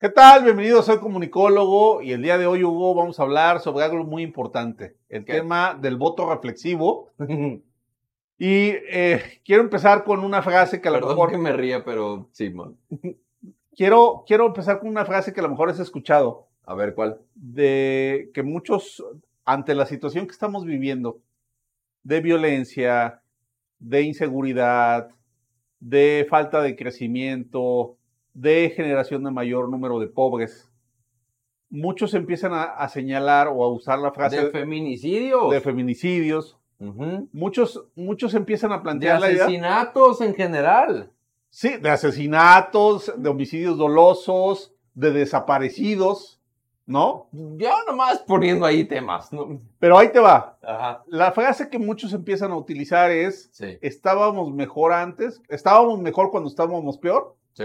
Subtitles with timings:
[0.00, 0.44] ¿Qué tal?
[0.44, 4.22] Bienvenidos, soy comunicólogo y el día de hoy, Hugo, vamos a hablar sobre algo muy
[4.22, 5.32] importante, el ¿Qué?
[5.32, 7.10] tema del voto reflexivo.
[8.40, 11.30] Y eh, quiero empezar con una frase que a lo Perdón mejor...
[11.32, 12.78] que me ría, pero Simón.
[13.74, 17.18] Quiero, quiero empezar con una frase que a lo mejor has escuchado, A ver, ¿cuál?
[17.34, 19.04] de que muchos,
[19.44, 21.18] ante la situación que estamos viviendo,
[22.04, 23.22] de violencia,
[23.80, 25.10] de inseguridad,
[25.80, 27.97] de falta de crecimiento,
[28.40, 30.70] de generación de mayor número de pobres,
[31.70, 35.50] muchos empiezan a, a señalar o a usar la frase ¿De feminicidios?
[35.50, 36.56] de feminicidios.
[37.32, 41.10] Muchos, muchos empian a De plantear la idea asesinatos en general.
[41.50, 46.40] sí, de asesinatos, de homicidios dolosos, de desaparecidos,
[46.86, 47.26] ¿no?
[47.32, 49.32] Yo nomás poniendo ahí temas.
[49.32, 49.60] ¿no?
[49.80, 50.56] Pero ahí te va.
[50.62, 51.02] Ajá.
[51.08, 53.76] La frase que muchos empiezan a utilizar es, Sí.
[53.82, 57.64] estábamos mejor antes, estábamos mejor cuando estábamos peor Sí.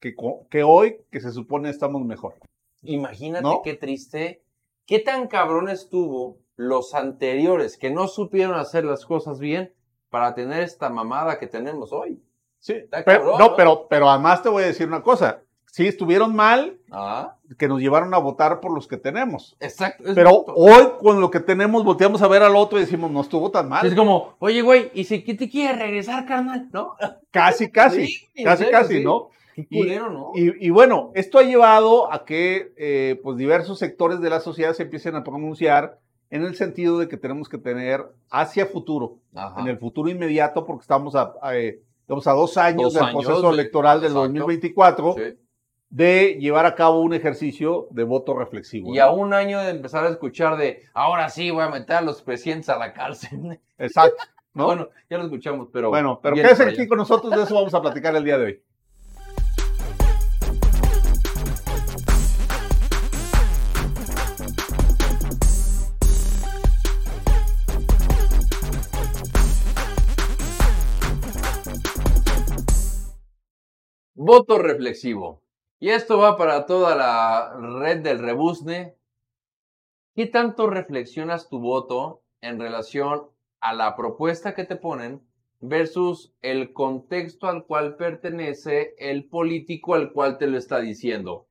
[0.00, 0.14] Que,
[0.50, 2.34] que hoy que se supone estamos mejor.
[2.82, 3.62] Imagínate ¿No?
[3.62, 4.42] qué triste.
[4.86, 9.72] ¿Qué tan cabrón estuvo los anteriores que no supieron hacer las cosas bien
[10.10, 12.22] para tener esta mamada que tenemos hoy?
[12.58, 13.56] Sí, Está pero, cabrón, no, ¿no?
[13.56, 15.42] pero, pero además te voy a decir una cosa.
[15.72, 19.56] Sí, estuvieron mal Ah, que nos llevaron a votar por los que tenemos.
[19.60, 20.04] exacto.
[20.14, 23.50] Pero hoy con lo que tenemos volteamos a ver al otro y decimos, no estuvo
[23.50, 23.86] tan mal.
[23.86, 26.68] Es como, oye, güey, ¿y si te quieres regresar, carnal?
[26.72, 26.94] ¿No?
[27.30, 29.04] Casi, casi, Sí, casi, serio, casi, sí.
[29.04, 29.28] ¿no?
[29.56, 30.32] Qué culero, ¿no?
[30.34, 34.74] Y, y bueno, esto ha llevado a que eh, pues diversos sectores de la sociedad
[34.74, 35.98] se empiecen a pronunciar
[36.28, 39.58] en el sentido de que tenemos que tener hacia futuro, Ajá.
[39.60, 43.04] en el futuro inmediato, porque estamos a, a, eh, digamos, a dos años Dos del
[43.04, 44.28] años proceso electoral del exacto.
[44.28, 45.22] 2024, Sí.
[45.88, 48.92] de llevar a cabo un ejercicio de voto reflexivo.
[48.92, 49.04] Y ¿no?
[49.04, 52.20] a un año de empezar a escuchar de, ahora sí voy a meter a los
[52.20, 53.58] presidentes a la cárcel.
[53.78, 54.16] Exacto.
[54.18, 54.26] ¿no?
[54.66, 55.90] Bueno, ya lo escuchamos, pero.
[55.90, 58.62] Bueno, pero quédese aquí con nosotros, de eso vamos a platicar el día de hoy.
[74.18, 75.42] Voto reflexivo.
[75.78, 78.96] Y esto va para toda la red del rebusne.
[80.14, 83.24] ¿Qué tanto reflexionas tu voto en relación
[83.60, 85.20] a la propuesta que te ponen
[85.60, 91.46] versus el contexto al cual pertenece el político al cual te lo está diciendo?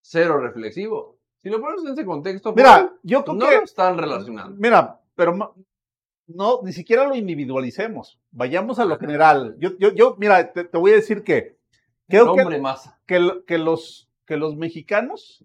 [0.00, 1.18] Cero reflexivo.
[1.42, 3.56] Si lo pones en ese contexto, Mira, pues, yo creo no que...
[3.56, 4.56] lo están relacionando.
[4.60, 5.56] Mira, pero
[6.28, 8.20] no, ni siquiera lo individualicemos.
[8.30, 9.56] Vayamos a lo general.
[9.58, 11.58] Yo, yo, yo mira, te, te voy a decir que
[12.10, 13.00] creo que, masa.
[13.06, 15.42] que, lo- que los, que los mexicanos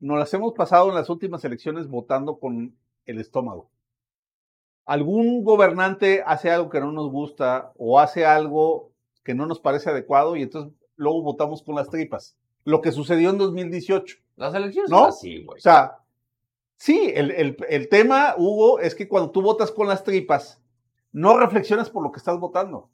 [0.00, 2.76] nos las hemos pasado en las últimas elecciones votando con
[3.06, 3.70] el estómago.
[4.86, 8.92] Algún gobernante hace algo que no nos gusta o hace algo
[9.22, 12.36] que no nos parece adecuado y entonces luego votamos con las tripas.
[12.64, 14.16] Lo que sucedió en 2018.
[14.36, 15.06] Las elecciones ¿No?
[15.06, 15.58] así, güey.
[15.58, 15.98] O sea,
[16.76, 20.60] sí, el, el- el tema, Hugo, es que cuando tú votas con las tripas,
[21.12, 22.90] no reflexionas por lo que estás votando.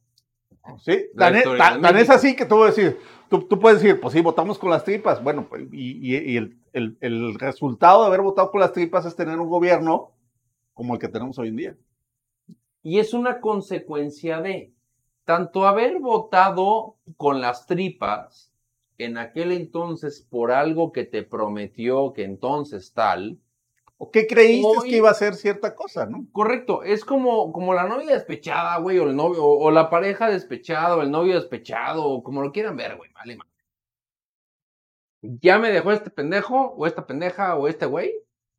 [0.79, 1.07] ¿Sí?
[1.15, 2.99] La Tan, e- historia tan- tan es así que tú, puedes decir,
[3.29, 5.23] tú, tú puedes decir, pues sí, votamos con las tripas.
[5.23, 9.05] Bueno, pues, y, y- y el, el- el resultado de haber votado con las tripas
[9.07, 10.13] es tener un gobierno
[10.75, 11.77] como el que tenemos hoy en día.
[12.83, 14.73] Y es una consecuencia de
[15.25, 18.53] tanto haber votado con las tripas
[18.99, 23.39] en aquel entonces por algo que te prometió que entonces tal.
[24.03, 26.25] ¿O qué creíste Hoy- que iba a ser cierta cosa, no?
[26.33, 30.31] Correcto, es como, como la novia despechada, güey, o el novio, o, o la pareja
[30.31, 33.51] despechada, o el novio despechado, o como lo quieran ver, güey, vale, madre.
[35.23, 38.15] Ya me dejó este pendejo, o esta pendeja, o este güey.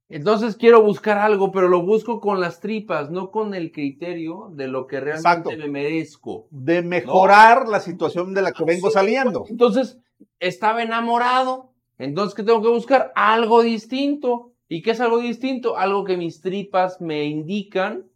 [0.10, 4.68] Entonces quiero buscar algo, pero lo busco con las tripas, no con el criterio de
[4.68, 5.52] lo que realmente Exacto.
[5.58, 6.48] me merezco.
[6.52, 9.46] De mejorar la situación de la que vengo Sí, saliendo.
[9.50, 9.98] Entonces,
[10.40, 11.72] estaba enamorado.
[11.98, 13.12] Entonces, ¿qué tengo que buscar?
[13.16, 14.51] Algo distinto.
[14.74, 15.76] ¿Y qué es algo distinto?
[15.76, 18.10] Algo que mis tripas me indican,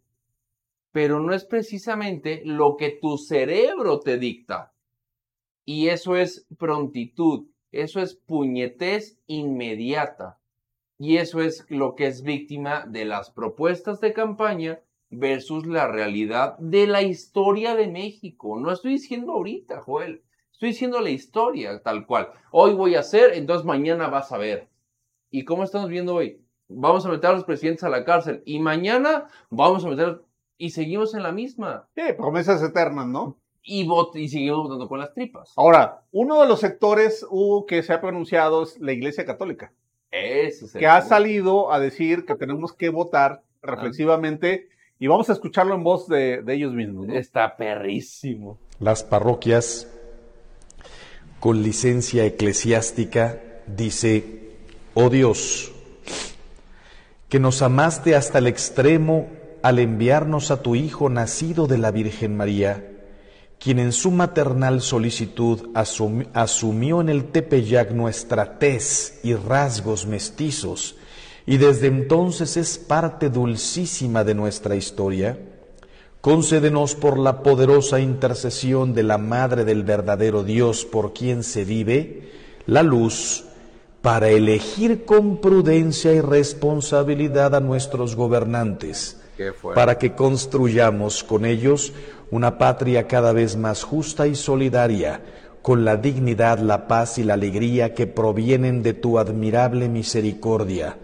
[0.90, 4.72] pero no es precisamente lo que tu cerebro te dicta.
[5.66, 10.40] Y eso es prontitud, eso es puñetez inmediata.
[10.96, 14.80] Y eso es lo que es víctima de las propuestas de campaña
[15.10, 18.58] versus la realidad de la historia de México.
[18.58, 20.22] No estoy diciendo ahorita, Joel.
[20.52, 22.30] Estoy diciendo la historia tal cual.
[22.50, 24.70] Hoy voy a hacer, entonces mañana vas a ver.
[25.30, 26.45] ¿Y cómo estamos viendo hoy?
[26.68, 30.22] Vamos a meter a los presidentes a la cárcel y mañana vamos a meter
[30.58, 31.86] y seguimos en la misma.
[31.94, 33.36] Sí, promesas eternas, ¿no?
[33.62, 35.52] Y, vot y seguimos votando con las tripas.
[35.56, 39.72] Ahora, uno de los sectores Hugo, que se ha pronunciado es la Iglesia Católica,
[40.10, 41.08] Ese es el que ha punto.
[41.08, 46.42] salido a decir que tenemos que votar reflexivamente y vamos a escucharlo en voz de,
[46.42, 47.06] de ellos mismos.
[47.08, 47.14] ¿no?
[47.14, 48.58] Está perrísimo.
[48.78, 49.88] las parroquias
[51.40, 54.56] con licencia eclesiástica, dice,
[54.94, 55.72] oh Dios,
[57.28, 59.28] que nos amaste hasta el extremo
[59.62, 62.92] al enviarnos a tu Hijo nacido de la Virgen María,
[63.58, 70.96] quien en su maternal solicitud asumió en el Tepeyac nuestra tez y rasgos mestizos,
[71.46, 75.38] y desde entonces es parte dulcísima de nuestra historia,
[76.20, 82.32] concédenos por la poderosa intercesión de la Madre del verdadero Dios por quien se vive,
[82.66, 83.44] la luz
[84.02, 89.20] para elegir con prudencia y responsabilidad a nuestros gobernantes,
[89.74, 91.92] para que construyamos con ellos
[92.30, 95.22] una patria cada vez más justa y solidaria,
[95.62, 100.98] con la dignidad, la paz y la alegría que provienen de tu admirable misericordia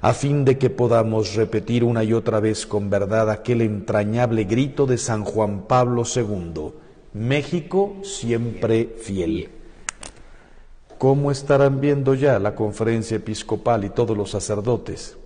[0.00, 4.86] a fin de que podamos repetir una y otra vez con verdad aquel entrañable grito
[4.86, 6.72] de San Juan Pablo II,
[7.14, 9.48] México siempre fiel.
[10.98, 15.18] ¿Cómo estarán viendo ya la conferencia episcopal y todos los sacerdotes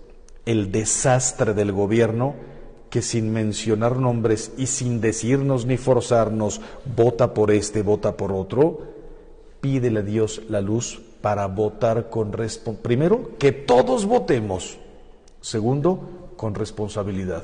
[0.45, 2.35] el desastre del gobierno
[2.89, 6.59] que sin mencionar nombres y sin decirnos ni forzarnos,
[6.95, 8.79] vota por este, vota por otro,
[9.61, 12.81] pídele a Dios la luz para votar con responsabilidad.
[12.83, 14.77] Primero, que todos votemos.
[15.39, 17.43] Segundo, con responsabilidad.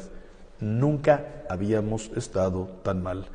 [0.60, 3.28] Nunca habíamos estado tan mal.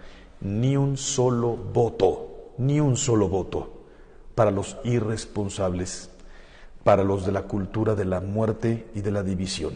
[0.43, 3.82] Ni un solo voto, ni un solo voto
[4.35, 6.11] para los irresponsables,
[6.85, 9.73] para los de la cultura de la muerte y de la división.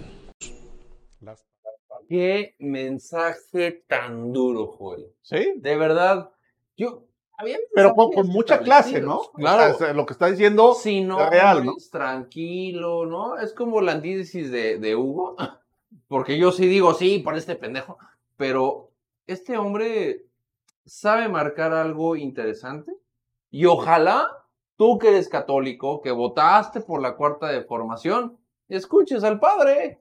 [2.09, 5.07] Qué mensaje tan duro, Joel.
[5.23, 5.55] Sí.
[5.57, 6.31] De verdad,
[6.77, 7.07] yo,
[7.75, 9.23] pero con, mucha clase, ¿no?
[9.35, 9.77] Claro.
[9.93, 11.75] lo que está diciendo si no, es real, ¿no?
[11.91, 13.39] Tranquilo, ¿no?
[13.39, 15.37] Es como la antítesis de, de Hugo.
[16.09, 17.99] Porque yo sí digo, sí, por este pendejo.
[18.37, 18.93] Pero
[19.27, 20.27] este hombre
[20.85, 22.93] sabe marcar algo interesante.
[23.51, 24.46] Y ojalá
[24.77, 28.39] tú que eres católico, que votaste por la cuarta de formación,
[28.69, 30.01] escuches al padre.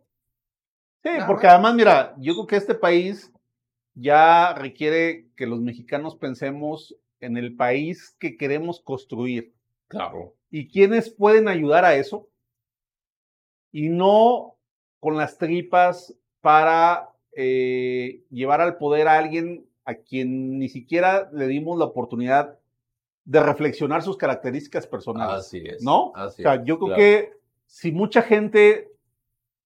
[1.03, 3.31] Sí, porque además, mira, yo creo que este país
[3.93, 9.53] ya requiere que los mexicanos pensemos en el país que queremos construir.
[9.87, 10.35] Claro.
[10.49, 12.27] ¿Y quiénes pueden ayudar a eso?
[13.71, 14.57] Y no
[14.99, 21.47] con las tripas para eh, llevar al poder a alguien a quien ni siquiera le
[21.47, 22.57] dimos la oportunidad
[23.25, 25.45] de reflexionar sus características personales.
[25.45, 25.83] Así es.
[25.83, 26.11] ¿No?
[26.15, 27.33] Así o sea, yo creo que
[27.65, 28.91] si mucha gente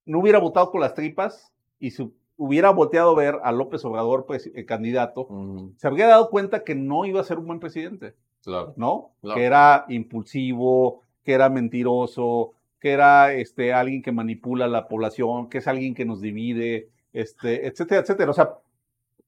[0.06, 4.26] no hubiera votado con las tripas y su hubiera volteado a ver a López Obrador,
[4.26, 5.28] pues, el candidato,
[5.76, 8.16] se habría dado cuenta que no iba a ser un buen presidente.
[8.42, 8.74] Claro.
[8.78, 9.12] ¿No?
[9.36, 15.50] Que era impulsivo, que era mentiroso, que era este, alguien que manipula a la población,
[15.50, 18.32] que es alguien que nos divide, este, etcétera, etcétera.
[18.32, 18.56] O sea,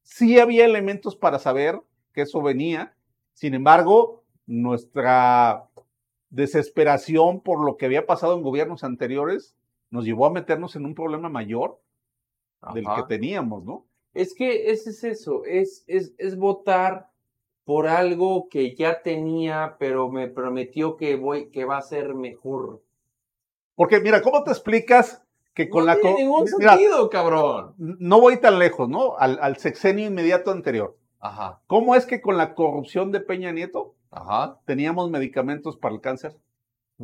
[0.04, 1.82] sí había elementos para saber
[2.14, 2.94] que eso venía.
[3.34, 5.70] Sin embargo, nuestra
[6.30, 9.56] desesperación por lo que había pasado en gobiernos anteriores
[9.90, 11.80] nos llevó a meternos en un problema mayor
[12.74, 13.86] del que teníamos, ¿no?
[14.14, 17.10] Es que ese es eso, es, es, es votar
[17.64, 22.82] por algo que ya tenía, pero me prometió que, voy, que va a ser mejor.
[23.76, 25.24] Porque mira, ¿cómo te explicas
[25.54, 26.00] que con no la...
[26.00, 27.76] Tiene ningún sentido, cabrón.
[27.78, 29.16] No voy tan lejos, ¿no?
[29.18, 30.98] Al, al, sexenio inmediato anterior.
[31.20, 31.62] Ajá.
[31.68, 34.60] ¿Cómo es que con la corrupción de Peña Nieto Ajá.
[34.66, 36.38] teníamos medicamentos para el cáncer?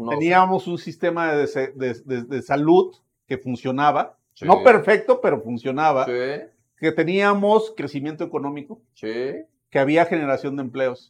[0.09, 2.95] teníamos un sistema de, de, de, de salud
[3.25, 6.05] que funcionaba no perfecto, pero funcionaba.
[6.05, 8.81] Que teníamos crecimiento económico.
[8.99, 11.09] Que había generación de empleos.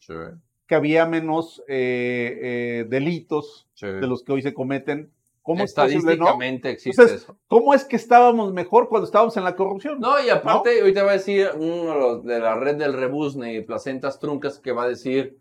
[0.65, 5.11] Que había menos eh, eh, delitos de los que hoy se cometen.
[5.41, 7.37] ¿Cómo Estadísticamente existe eso.
[7.47, 9.97] ¿Cómo es que estábamos mejor cuando estábamos en la corrupción?
[9.97, 14.59] No, y aparte, ahorita va a decir uno de la red del Rebusne, Placentas Truncas,
[14.59, 15.37] que va a decir,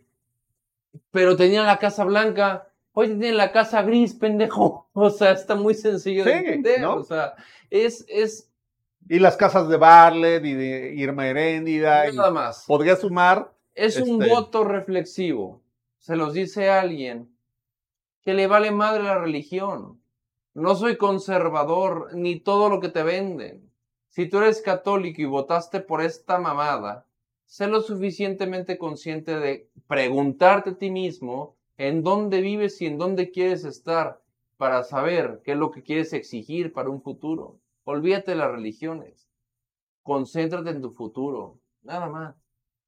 [1.11, 4.91] pero tenía la Casa Blanca, hoy tienen la Casa Gris, pendejo.
[4.99, 6.85] O sea, está muy sencillo de entender.
[6.87, 7.35] O sea,
[7.71, 8.51] es, es...
[9.09, 12.11] Y las casas de Barlet y de Irma Heréndida.
[12.13, 12.65] Nada más.
[12.67, 13.53] Podría sumar.
[13.75, 15.63] Es un este voto reflexivo.
[15.99, 17.31] Se los dice alguien
[18.23, 20.01] que le vale madre la religión.
[20.55, 23.71] No soy conservador ni todo lo que te venden.
[24.09, 27.06] Si tú eres católico y votaste por esta mamada,
[27.47, 33.31] sé lo suficientemente consciente de preguntarte a ti mismo en dónde vives y en dónde
[33.31, 34.21] quieres estar
[34.57, 37.61] para saber qué es lo que quieres exigir para un futuro.
[37.85, 39.29] Olvídate de las religiones.
[40.03, 41.59] Concéntrate en tu futuro.
[41.83, 42.37] Nada más.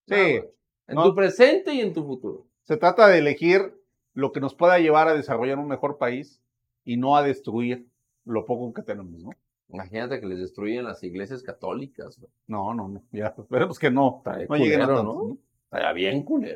[0.07, 0.41] Sí.
[0.87, 2.47] En tu presente y en tu futuro.
[2.63, 3.79] Se trata de elegir
[4.15, 6.41] lo que nos pueda llevar a desarrollar un mejor país
[6.85, 7.87] y no a destruir
[8.25, 9.31] lo poco que tenemos, ¿no?
[9.71, 12.19] Imagínate que les destruyen las iglesias católicas.
[12.47, 13.03] No, no, no.
[13.13, 14.23] Ya, esperemos que no.
[14.25, 15.39] no lleguen a tanto, ¿no?
[15.65, 16.47] Estaría bien culero.